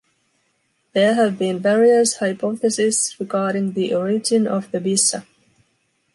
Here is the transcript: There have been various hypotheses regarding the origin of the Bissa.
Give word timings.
There 0.93 1.13
have 1.13 1.37
been 1.37 1.59
various 1.59 2.15
hypotheses 2.17 3.15
regarding 3.19 3.73
the 3.73 3.93
origin 3.93 4.47
of 4.47 4.71
the 4.71 4.79
Bissa. 4.79 5.27